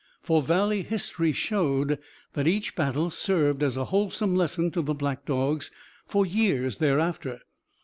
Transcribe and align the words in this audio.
For 0.23 0.41
Valley 0.41 0.81
history 0.81 1.31
showed 1.31 1.99
that 2.33 2.47
each 2.47 2.75
battle 2.75 3.11
served 3.11 3.61
as 3.61 3.77
a 3.77 3.85
wholesome 3.85 4.35
lesson 4.35 4.71
to 4.71 4.81
the 4.81 4.95
black 4.95 5.25
dogs 5.27 5.69
for 6.07 6.25
years 6.25 6.77
thereafter. 6.77 7.39